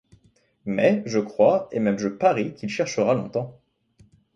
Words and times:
Mais, 0.65 1.03
je 1.05 1.19
crois, 1.19 1.69
et 1.71 1.79
même 1.79 1.99
je 1.99 2.07
parie, 2.07 2.55
qu’il 2.55 2.69
cherchera 2.69 3.13
longtemps. 3.13 3.61